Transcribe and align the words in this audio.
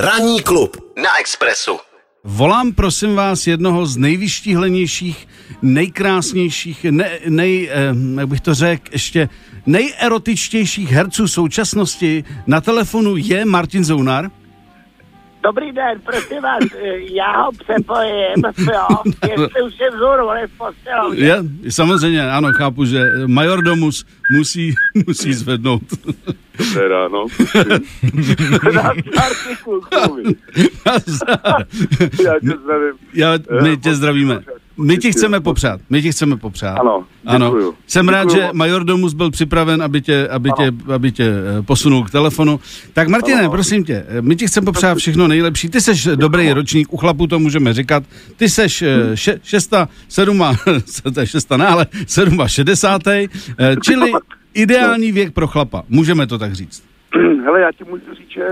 Ranní 0.00 0.42
klub 0.42 0.76
na 1.02 1.18
Expressu. 1.20 1.78
Volám 2.24 2.72
prosím 2.72 3.14
vás 3.14 3.46
jednoho 3.46 3.86
z 3.86 3.96
nejvyštíhlenějších, 3.96 5.28
nejkrásnějších, 5.62 6.84
ne, 6.84 7.10
nej, 7.28 7.70
eh, 7.72 7.94
jak 8.18 8.28
bych 8.28 8.40
to 8.40 8.54
řekl, 8.54 8.84
ještě 8.92 9.28
nejerotičtějších 9.66 10.90
herců 10.90 11.28
současnosti. 11.28 12.24
Na 12.46 12.60
telefonu 12.60 13.16
je 13.16 13.44
Martin 13.44 13.84
Zounar. 13.84 14.30
Dobrý 15.42 15.72
den, 15.72 16.00
prosím 16.04 16.42
vás, 16.42 16.58
já 17.14 17.42
ho 17.42 17.52
přepojím, 17.52 18.44
jo, 18.58 18.86
jestli 19.22 19.62
už 19.62 19.80
je 19.80 19.90
vzhůru, 19.90 20.26
on 20.28 20.36
je 20.36 20.46
v 20.46 20.58
postelu. 20.58 21.12
Je, 21.12 21.36
samozřejmě, 21.70 22.30
ano, 22.30 22.52
chápu, 22.52 22.84
že 22.84 23.04
majordomus 23.26 24.04
musí, 24.36 24.74
musí 25.06 25.34
zvednout. 25.34 25.82
Dobré 26.58 26.88
ráno. 26.88 27.26
Nazdar, 28.64 29.30
ty 29.48 29.56
klukovi. 29.64 30.22
Já 32.24 32.40
tě 32.40 32.56
zdravím. 32.62 32.94
Já, 33.14 33.32
my 33.62 33.72
Eh, 33.72 33.76
tě 33.76 33.94
zdravíme. 33.94 34.40
My 34.80 34.98
ti 34.98 35.12
chceme 35.12 35.40
popřát, 35.40 35.80
my 35.90 36.02
ti 36.02 36.12
chceme 36.12 36.36
popřát. 36.36 36.74
Ano, 36.80 37.04
Ano. 37.26 37.46
děkuju. 37.46 37.74
Jsem 37.86 38.08
rád, 38.08 38.24
Děkuju 38.24 38.40
že 38.40 38.46
moc. 38.46 38.54
majordomus 38.54 39.14
byl 39.14 39.30
připraven, 39.30 39.82
aby 39.82 40.00
tě, 40.02 40.28
aby 40.28 40.50
tě, 40.56 40.72
aby 40.94 41.12
tě 41.12 41.24
eh, 41.58 41.62
posunul 41.62 42.04
k 42.04 42.10
telefonu. 42.10 42.60
Tak 42.92 43.08
Martine, 43.08 43.40
Ano. 43.40 43.50
prosím 43.50 43.84
tě, 43.84 44.04
eh, 44.08 44.22
my 44.22 44.36
ti 44.36 44.46
chceme 44.46 44.64
popřát 44.64 44.98
všechno 44.98 45.28
nejlepší. 45.28 45.68
Ty 45.68 45.80
seš 45.80 46.04
dobrý 46.14 46.52
ročník, 46.52 46.92
u 46.92 46.96
chlapů 46.96 47.26
to 47.26 47.38
můžeme 47.38 47.74
říkat. 47.74 48.02
Ty 48.36 48.48
seš 48.48 48.82
Hmm. 48.82 49.12
eh, 49.12 49.16
še, 49.16 49.40
šesta, 49.42 49.88
sedma, 50.08 50.52
to 51.14 51.20
je 51.20 51.26
šesta, 51.26 51.56
ne, 51.56 51.66
ale 51.66 51.86
sedma 52.06 52.48
šedesátej, 52.48 53.28
čili 53.82 54.12
ideální 54.54 55.12
věk 55.12 55.32
pro 55.32 55.46
chlapa. 55.46 55.82
Můžeme 55.88 56.26
to 56.26 56.38
tak 56.38 56.52
říct. 56.52 56.82
Hele, 57.44 57.60
já 57.60 57.72
ti 57.78 57.84
můžu 57.84 58.14
říct, 58.18 58.30
že 58.34 58.44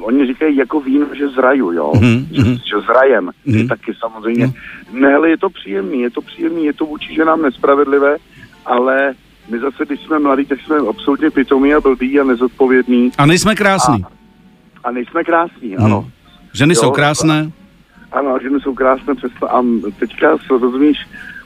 oni 0.00 0.26
říkají 0.26 0.56
jako 0.56 0.80
víno, 0.80 1.06
že 1.12 1.28
zraju, 1.28 1.72
jo. 1.72 1.92
Mhm, 1.94 2.26
Že, 2.32 2.42
mhm. 2.42 2.52
že 2.54 2.80
zrajem. 2.86 3.30
Mhm. 3.46 3.56
Je 3.58 3.66
taky 3.66 3.92
samozřejmě. 4.00 4.52
Ne, 4.92 5.08
hele, 5.08 5.30
je 5.30 5.38
to 5.38 5.50
příjemný, 5.50 6.00
je 6.00 6.10
to 6.10 6.20
příjemný, 6.22 6.64
je 6.64 6.72
to 6.72 6.84
vůči 6.86 7.14
ženám 7.14 7.42
nespravedlivé, 7.42 8.16
ale 8.66 9.14
my 9.50 9.58
zase, 9.58 9.84
když 9.86 10.00
jsme 10.00 10.18
mladí, 10.18 10.44
tak 10.44 10.60
jsme 10.60 10.76
absolutně 10.88 11.30
pitomí 11.30 11.74
a 11.74 11.80
blbí 11.80 12.20
a 12.20 12.24
nezodpovědní 12.24 13.10
A 13.18 13.26
nejsme 13.26 13.54
krásní. 13.54 14.04
a 14.84 14.90
nejsme 14.90 15.24
krásní, 15.24 15.74
Hmm. 15.76 15.84
ano. 15.84 16.10
Ženy 16.54 16.74
Jo, 16.74 16.80
jsou 16.80 16.90
krásné. 16.90 17.50
Ano, 18.12 18.38
ženy 18.42 18.60
jsou 18.60 18.74
krásné 18.74 19.14
přesto 19.14 19.54
a 19.56 19.64
teďka, 19.98 20.36
rozumíš, 20.50 20.98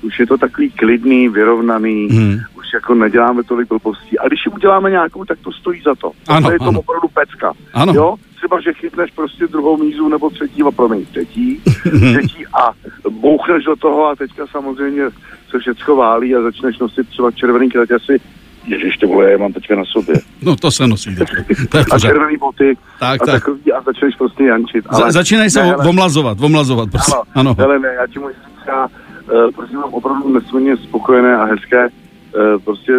už 0.03 0.19
je 0.21 0.27
to 0.27 0.39
takový 0.39 0.71
klidný, 0.71 1.28
vyrovnaný, 1.28 2.09
Hmm. 2.09 2.39
už 2.59 2.67
jako 2.75 2.95
neděláme 2.95 3.43
tolik 3.43 3.69
blbostí. 3.69 4.19
A 4.19 4.27
když 4.28 4.47
uděláme 4.47 4.91
nějakou, 4.91 5.25
tak 5.25 5.39
to 5.45 5.53
stojí 5.53 5.83
za 5.83 5.95
to. 5.95 6.11
Ano, 6.28 6.47
to 6.48 6.53
je 6.53 6.59
to 6.59 6.65
ano. 6.69 6.78
opravdu 6.81 7.09
pecka. 7.09 7.53
Ano. 7.75 7.93
Jo? 7.97 8.15
Třeba, 8.47 8.61
že 8.61 8.72
chytneš 8.72 9.11
prostě 9.11 9.47
druhou 9.47 9.77
mízu 9.77 10.08
nebo 10.08 10.30
třetí, 10.30 10.62
a 10.62 10.70
promiň, 10.70 11.05
třetí, 11.06 11.61
třetí 11.83 12.47
a 12.47 12.70
bouchneš 13.11 13.64
do 13.64 13.77
toho 13.77 14.06
a 14.06 14.16
teďka 14.16 14.47
samozřejmě 14.47 15.03
se 15.50 15.58
všecko 15.58 15.97
válí 15.97 16.34
a 16.34 16.42
začneš 16.42 16.78
nosit 16.78 17.08
třeba 17.08 17.30
červený 17.30 17.70
kraťasy. 17.70 18.20
Ježiš, 18.66 18.97
ty 18.97 19.06
vole, 19.06 19.30
já 19.30 19.38
mám 19.38 19.53
teďka 19.53 19.77
na 19.77 19.84
sobě. 19.84 20.14
No 20.42 20.56
to 20.56 20.70
se 20.70 20.86
nosí. 20.86 21.16
To 21.70 21.78
A 21.92 21.98
červený 21.98 22.36
boty 22.36 22.77
Tak, 23.00 23.22
a 23.22 23.27
tak. 23.27 23.34
takový 23.34 23.72
a 23.72 23.83
začneš 23.83 24.14
prostě 24.16 24.44
jančit. 24.44 24.84
Za, 24.92 25.10
začínají 25.10 25.50
se 25.50 25.62
ne, 25.62 25.75
ale- 25.75 25.88
omlazovat, 25.88 26.41
omlazovat, 26.41 26.91
prostě. 26.91 27.12
ano, 27.12 27.25
Ano. 27.34 27.55
Hele, 27.58 27.78
ne, 27.78 27.88
já 28.00 28.06
ti 28.06 28.19
můžu 28.19 28.33
říct, 28.34 28.66
já 28.66 28.86
uh, 28.86 29.50
prostě 29.50 29.77
mám 29.77 29.94
opravdu 29.94 30.33
nesmírně 30.33 30.77
spokojené 30.77 31.36
a 31.36 31.44
hezké 31.44 31.88
uh, 31.88 32.62
prostě 32.64 32.92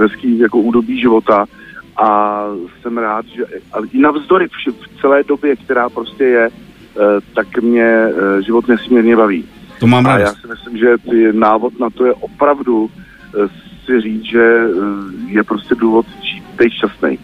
hezký 0.00 0.38
jako 0.38 0.58
údobí 0.58 1.00
života 1.00 1.46
a 1.96 2.44
jsem 2.80 2.98
rád, 2.98 3.26
že 3.26 3.44
ale 3.72 3.86
i 3.92 3.98
navzdory 3.98 4.48
vši, 4.48 4.70
v 4.70 5.00
celé 5.00 5.24
době, 5.24 5.56
která 5.56 5.88
prostě 5.88 6.24
je, 6.24 6.48
uh, 6.48 7.02
tak 7.34 7.62
mě 7.62 8.06
uh, 8.06 8.40
život 8.44 8.68
nesmírně 8.68 9.16
baví. 9.16 9.44
To 9.80 9.86
mám 9.86 10.06
A 10.06 10.18
já 10.18 10.24
rád. 10.24 10.36
si 10.40 10.46
myslím, 10.46 10.76
že 10.78 10.94
ty 11.10 11.32
návod 11.32 11.80
na 11.80 11.90
to 11.90 12.06
je 12.06 12.12
opravdu 12.12 12.82
uh, 12.82 12.90
si 13.86 14.00
říct, 14.00 14.24
že 14.24 14.60
je 15.26 15.42
prostě 15.42 15.74
důvod 15.74 16.06
žít, 16.22 16.44
být 16.58 16.72
šťastný. 16.72 17.18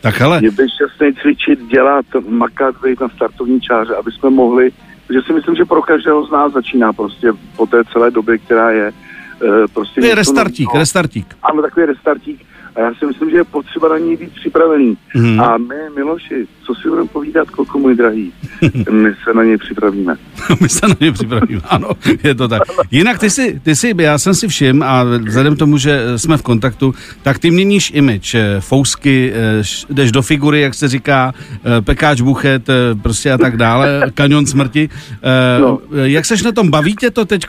Tak 0.00 0.20
hele, 0.20 0.40
Je 0.42 0.50
být 0.50 0.70
šťastný, 0.70 1.14
cvičit, 1.22 1.66
dělat, 1.66 2.06
makat, 2.28 2.74
být 2.82 3.00
na 3.00 3.08
startovní 3.08 3.60
čáře, 3.60 3.94
aby 3.94 4.12
jsme 4.12 4.30
mohli, 4.30 4.70
protože 5.06 5.20
si 5.26 5.32
myslím, 5.32 5.54
že 5.54 5.64
pro 5.64 5.82
každého 5.82 6.26
z 6.26 6.30
nás 6.30 6.52
začíná 6.52 6.92
prostě 6.92 7.32
po 7.56 7.66
té 7.66 7.84
celé 7.92 8.10
době, 8.10 8.38
která 8.38 8.70
je 8.70 8.92
eh, 8.92 9.68
prostě... 9.74 10.00
to 10.00 10.06
je 10.06 10.14
restartík, 10.14 10.66
nového. 10.66 10.80
restartík. 10.80 11.26
Ano, 11.42 11.62
takový 11.62 11.86
restartík. 11.86 12.46
A 12.76 12.80
já 12.80 12.94
si 12.94 13.06
myslím, 13.06 13.30
že 13.30 13.36
je 13.36 13.44
potřeba 13.44 13.88
na 13.88 13.98
něj 13.98 14.16
být 14.16 14.34
připravený. 14.34 14.96
Mhm. 15.14 15.40
A 15.40 15.58
my, 15.58 15.74
Miloši, 15.96 16.46
co 16.66 16.74
si 16.74 16.88
budeme 16.88 17.08
povídat, 17.08 17.50
kolko 17.50 17.78
můj 17.78 17.94
drahý, 17.94 18.32
my 18.90 19.10
se 19.24 19.34
na 19.34 19.44
něj 19.44 19.56
připravíme. 19.56 20.16
My 20.60 20.68
se 20.68 20.88
na 20.88 20.94
ně 21.00 21.12
připravíme, 21.12 21.60
ano, 21.68 21.90
je 22.22 22.34
to 22.34 22.48
tak. 22.48 22.62
Jinak 22.90 23.18
ty 23.18 23.30
si, 23.30 23.60
ty 23.62 23.76
si, 23.76 23.94
já 23.98 24.18
jsem 24.18 24.34
si 24.34 24.48
všim 24.48 24.82
a 24.82 25.04
vzhledem 25.04 25.56
k 25.56 25.58
tomu, 25.58 25.78
že 25.78 26.18
jsme 26.18 26.36
v 26.36 26.42
kontaktu, 26.42 26.94
tak 27.22 27.38
ty 27.38 27.50
měníš 27.50 27.92
image, 27.94 28.34
eh, 28.34 28.60
fousky, 28.60 29.32
eh, 29.34 29.62
jdeš 29.90 30.12
do 30.12 30.22
figury, 30.22 30.60
jak 30.60 30.74
se 30.74 30.88
říká, 30.88 31.32
eh, 31.78 31.82
pekáč 31.82 32.20
buchet, 32.20 32.68
eh, 32.68 32.74
prostě 33.02 33.32
a 33.32 33.38
tak 33.38 33.56
dále, 33.56 34.02
kanion 34.14 34.46
smrti. 34.46 34.88
Eh, 35.22 35.60
No. 35.60 35.78
Jak 35.92 36.24
seš 36.24 36.42
na 36.42 36.52
tom, 36.52 36.70
baví 36.70 36.96
tě 36.96 37.10
to 37.10 37.24
teď 37.24 37.46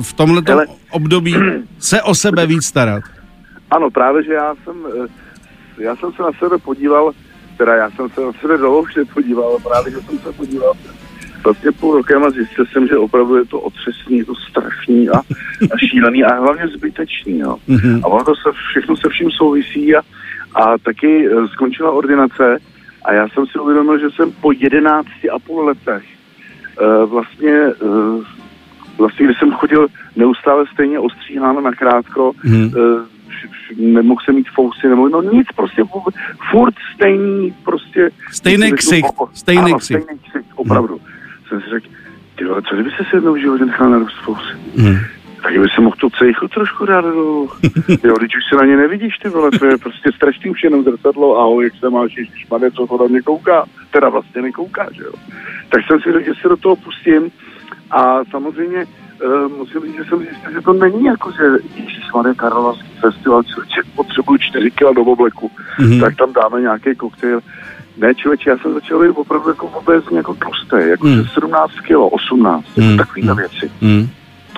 v 0.00 0.12
tomhle 0.12 0.42
období 0.90 1.34
se 1.78 2.02
o 2.02 2.14
sebe 2.14 2.46
víc 2.46 2.64
starat? 2.64 3.02
Ano, 3.70 3.90
právě, 3.90 4.22
že 4.22 4.32
já 4.32 4.54
jsem, 4.64 4.76
eh, 5.04 5.08
já 5.82 5.96
jsem 5.96 6.12
se 6.12 6.22
na 6.22 6.30
sebe 6.38 6.58
podíval, 6.58 7.12
teda 7.56 7.74
já 7.74 7.90
jsem 7.90 8.08
se 8.08 8.20
na 8.20 8.32
sebe 8.32 8.58
nepodíval, 8.96 9.44
ale 9.44 9.58
právě, 9.62 9.92
že 9.92 10.00
jsem 10.00 10.18
se 10.18 10.32
podíval 10.32 10.72
vlastně 11.44 11.72
půl 11.72 11.94
rokem 11.94 12.24
a 12.24 12.30
zjistil 12.30 12.66
jsem, 12.66 12.88
že 12.88 12.96
opravdu 12.96 13.36
je 13.36 13.44
to 13.44 13.60
otřesný, 13.60 14.18
je 14.18 14.24
to 14.24 14.34
strašný 14.34 15.08
a, 15.10 15.18
a 15.72 15.78
šílený 15.90 16.24
a 16.24 16.34
hlavně 16.34 16.68
zbytečný, 16.68 17.38
jo. 17.38 17.56
Mhm. 17.68 18.00
A 18.04 18.06
ono 18.08 18.24
to 18.24 18.34
se, 18.34 18.52
všechno 18.70 18.96
se 18.96 19.08
vším 19.08 19.30
souvisí 19.30 19.96
a, 19.96 20.00
a 20.54 20.78
taky 20.78 21.28
eh, 21.28 21.48
skončila 21.48 21.90
ordinace 21.90 22.58
a 23.04 23.12
já 23.12 23.28
jsem 23.28 23.46
si 23.46 23.58
uvědomil, 23.58 23.98
že 23.98 24.10
jsem 24.10 24.32
po 24.32 24.52
11 24.52 25.06
a 25.34 25.38
půl 25.38 25.64
letech 25.64 26.02
eh, 26.80 27.06
vlastně, 27.06 27.66
vlastně, 28.98 29.26
když 29.26 29.38
jsem 29.38 29.52
chodil 29.52 29.86
neustále 30.16 30.64
stejně 30.72 30.98
ostříhán 30.98 31.62
na 31.62 31.72
krátko, 31.72 32.32
š- 32.44 32.74
nemohl 33.78 34.20
jsem 34.24 34.34
mít 34.34 34.48
fousy, 34.54 34.88
nebo 34.88 35.08
no 35.08 35.22
nic, 35.22 35.46
prostě 35.56 35.82
furt 36.50 36.74
stejný, 36.94 37.54
prostě... 37.64 38.10
Stejný 38.32 38.72
o- 39.18 39.28
stejný 39.34 39.62
ano, 39.70 39.78
ksicht. 39.78 40.02
stejný 40.02 40.20
ksicht, 40.28 40.46
opravdu. 40.54 41.00
Jsem 41.48 41.60
si 41.60 41.70
řekl, 41.70 41.86
ty 42.36 42.44
vole, 42.44 42.62
co 42.62 42.74
kdyby 42.74 42.90
se 42.90 43.04
si 43.10 43.16
jednou 43.16 43.32
v 43.32 43.40
životě 43.40 43.64
nechal 43.64 43.90
narůst 43.90 44.16
fousy? 44.24 44.54
Mhm. 44.76 44.96
Tak 45.42 45.58
by 45.60 45.68
se 45.74 45.80
mohl 45.80 45.96
tu 45.98 46.10
cejchu 46.10 46.48
trošku 46.48 46.86
dát 46.86 47.00
dolů. 47.00 47.50
Jo, 48.04 48.14
když 48.18 48.36
už 48.36 48.42
se 48.48 48.56
na 48.56 48.64
ně 48.64 48.76
nevidíš, 48.76 49.18
ty 49.18 49.28
vole, 49.28 49.50
to 49.50 49.66
je 49.66 49.78
prostě 49.78 50.12
strašný 50.12 50.50
už 50.50 50.64
jenom 50.64 50.84
zrcadlo, 50.84 51.38
ahoj, 51.40 51.64
jak 51.64 51.74
se 51.80 51.90
máš, 51.90 52.16
ježišmarja, 52.16 52.70
co 52.70 52.86
to 52.86 52.98
na 52.98 53.04
mě 53.08 53.22
kouká, 53.22 53.64
teda 53.90 54.08
vlastně 54.08 54.42
nekouká, 54.42 54.86
že 54.92 55.02
jo. 55.02 55.12
Tak 55.68 55.80
jsem 55.86 56.00
si 56.00 56.12
řekl, 56.12 56.24
že 56.24 56.40
se 56.42 56.48
do 56.48 56.56
toho 56.56 56.76
pustím 56.76 57.30
a 57.90 58.24
samozřejmě 58.30 58.86
musím 59.58 59.80
říct, 59.80 59.94
že 59.96 60.04
jsem 60.04 60.18
zjistil, 60.18 60.52
že 60.52 60.60
to 60.60 60.72
není 60.72 61.04
jako, 61.04 61.30
že 61.30 61.44
ježišmarja, 61.82 62.34
Karlovarský 62.34 62.88
festival, 63.00 63.42
člověče, 63.42 63.80
potřebuju 63.96 64.38
4 64.38 64.70
kg 64.70 64.94
do 64.94 65.02
obleku, 65.02 65.50
Mhm. 65.80 66.00
tak 66.00 66.16
tam 66.16 66.32
dáme 66.32 66.60
nějaký 66.60 66.94
koktejl. 66.94 67.40
Ne, 67.98 68.14
člověče, 68.14 68.50
já 68.50 68.58
jsem 68.58 68.74
začal 68.74 69.02
být 69.02 69.08
opravdu 69.08 69.48
jako 69.48 69.66
vůbec 69.68 70.04
jako 70.16 70.34
tlustý, 70.34 70.76
jako 70.90 71.06
mm. 71.06 71.24
17 71.34 71.72
kg, 71.80 71.96
18, 71.96 72.76
Mhm. 72.76 72.90
jako 72.90 72.96
takovýhle 72.96 73.34
věci. 73.34 73.70
Mhm. 73.80 74.08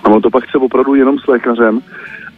A 0.04 0.08
on 0.08 0.22
to 0.22 0.30
pak 0.30 0.44
chce 0.44 0.58
opravdu 0.58 0.94
jenom 0.94 1.18
s 1.18 1.26
lékařem 1.26 1.80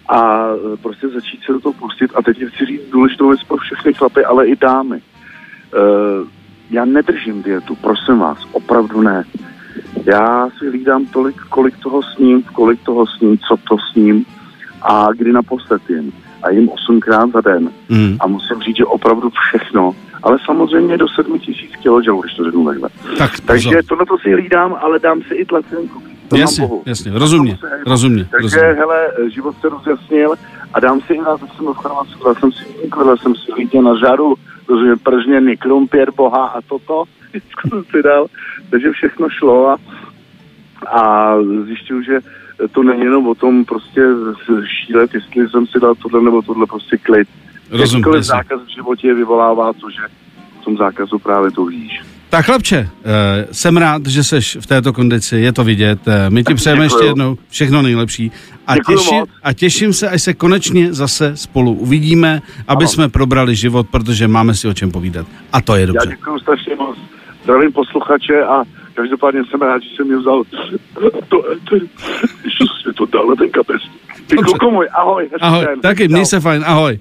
a 0.09 0.47
e, 0.75 0.77
prostě 0.77 1.09
začít 1.09 1.41
se 1.47 1.53
do 1.53 1.61
toho 1.61 1.73
pustit. 1.73 2.11
A 2.15 2.23
teď 2.23 2.37
chci 2.55 2.67
říct 2.67 2.91
důležitou 2.93 3.29
věc 3.29 3.43
pro 3.43 3.57
všechny 3.57 3.95
chlapy, 3.95 4.25
ale 4.25 4.47
i 4.47 4.57
dámy. 4.57 4.97
E, 4.97 5.01
já 6.71 6.85
nedržím 6.85 7.43
dietu, 7.43 7.75
prosím 7.75 8.19
vás, 8.19 8.39
opravdu 8.53 9.01
ne. 9.03 9.25
Já 10.05 10.49
si 10.59 10.69
hlídám 10.69 11.07
tolik, 11.07 11.37
kolik 11.49 11.77
toho 11.79 12.03
sním, 12.03 12.43
kolik 12.43 12.83
toho 12.83 13.07
sním, 13.07 13.39
co 13.39 13.57
to 13.69 13.77
sním 13.93 14.25
a 14.83 15.07
kdy 15.17 15.33
naposled 15.33 15.83
jim. 15.91 16.13
A 16.43 16.51
jim 16.51 16.69
osmkrát 16.69 17.33
za 17.33 17.41
den. 17.41 17.71
Mhm. 17.89 18.17
A 18.21 18.27
musím 18.27 18.61
říct, 18.61 18.77
že 18.77 18.85
opravdu 18.85 19.31
všechno. 19.31 19.93
Ale 20.23 20.39
samozřejmě 20.47 20.97
do 20.99 21.07
7 21.09 21.39
tisíc 21.39 21.71
kg, 21.77 22.21
když 22.23 22.35
to 22.37 22.45
řeknu 22.45 22.67
takhle. 22.67 22.89
Tak, 23.19 23.31
pozor. 23.31 23.47
Takže 23.47 23.79
tohle 23.89 24.07
to 24.07 24.19
si 24.19 24.33
hlídám, 24.33 24.77
ale 24.83 24.99
dám 24.99 25.23
si 25.23 25.35
i 25.35 25.45
tlacenku. 25.45 26.03
To 26.29 26.37
Jasně, 26.37 26.67
Bohu. 26.67 26.83
jasně, 26.87 27.11
rozumně, 27.15 27.53
To 27.61 27.67
se- 27.67 27.81
rozumně, 27.87 28.25
Takže, 28.31 28.43
rozumně. 28.61 28.73
hele, 28.73 29.09
život 29.35 29.55
se 29.61 29.69
rozjasnil 29.69 30.35
a 30.75 30.81
dám 30.81 31.01
si 31.01 31.15
i 31.15 31.19
nás, 31.21 31.41
jsem 31.41 31.67
v 31.67 31.77
Chorvatsku, 31.77 32.35
jsem 32.41 32.53
si 32.53 32.65
dal 33.05 33.17
jsem 33.17 33.35
si 33.35 33.53
lítě 33.55 33.83
na 33.83 33.99
žaru, 33.99 34.35
rozumě, 34.69 34.97
pržně, 35.03 35.41
nikrumpěr, 35.41 36.11
boha 36.17 36.47
a 36.47 36.61
toto, 36.69 37.05
všechno 37.29 37.71
jsem 37.71 37.85
si 37.91 38.03
dal, 38.03 38.27
takže 38.71 38.93
všechno 38.93 39.29
šlo 39.31 39.69
a, 39.69 39.77
a 41.01 41.35
zjišťuju, 41.67 42.03
že 42.03 42.21
to 42.73 42.83
není 42.83 43.03
jenom 43.03 43.27
o 43.29 43.35
tom 43.35 43.65
prostě 43.65 44.01
šílet, 44.65 45.15
jestli 45.15 45.49
jsem 45.49 45.67
si 45.67 45.81
dal 45.81 45.95
tohle 45.95 46.23
nebo 46.23 46.43
tohle 46.43 46.67
prostě 46.67 46.97
klid. 46.97 47.29
Rozumím, 47.71 48.01
Jakýkoliv 48.01 48.19
jasně. 48.19 48.29
zákaz 48.29 48.61
v 48.67 48.75
životě 48.75 49.15
vyvolává 49.15 49.73
to, 49.73 49.91
že 49.91 50.03
v 50.61 50.65
tom 50.65 50.77
zákazu 50.77 51.19
právě 51.19 51.51
to 51.51 51.65
víš. 51.65 52.01
Tak 52.31 52.45
chlapče, 52.47 52.89
eh, 53.05 53.47
jsem 53.53 53.77
rád, 53.77 54.07
že 54.07 54.25
seš 54.25 54.57
v 54.61 54.67
této 54.67 54.93
kondici, 54.93 55.37
je 55.37 55.53
to 55.53 55.65
vidět. 55.65 55.99
Eh, 56.09 56.31
My 56.31 56.45
ti 56.45 56.55
přejeme 56.55 56.85
ještě 56.85 57.05
jednou 57.05 57.37
všechno 57.49 57.83
nejlepší. 57.83 58.33
A, 58.67 58.75
těši, 58.87 59.15
a 59.43 59.53
těším 59.53 59.93
se, 59.93 60.09
až 60.09 60.23
se 60.23 60.35
konečně 60.35 60.93
zase 60.95 61.37
spolu 61.37 61.73
uvidíme, 61.73 62.43
aby 62.69 62.85
Ano. 62.85 62.89
jsme 62.89 63.09
probrali 63.09 63.57
život, 63.57 63.87
protože 63.91 64.29
máme 64.29 64.55
si 64.55 64.69
o 64.69 64.75
čem 64.75 64.91
povídat. 64.91 65.27
A 65.53 65.61
to 65.61 65.75
je 65.75 65.81
Já 65.81 65.87
dobře. 65.87 66.09
děkuji 66.09 66.39
strašně 66.39 66.75
moc. 66.77 66.99
Zdravím 67.49 67.73
posluchače 67.73 68.45
a 68.45 68.65
každopádně 68.95 69.45
jsem 69.45 69.61
rád, 69.61 69.83
že 69.83 69.89
jsem 69.97 70.07
mě 70.07 70.17
vzal 70.17 70.45
to, 71.29 71.43
to, 71.69 71.77
jsi 72.83 72.93
to 72.95 73.07
dal 73.07 73.27
na 73.27 73.35
ten 73.35 73.51
kapes. 73.51 73.83
Ty 74.27 74.37
kluku 74.37 74.71
můj, 74.71 74.89
ahoj. 74.93 75.31
Ahoj, 75.41 75.67
taky, 75.83 76.09
Čau. 76.09 76.13
měj 76.13 76.27
se 76.27 76.41
fajn, 76.41 76.65
ahoj. 76.67 76.99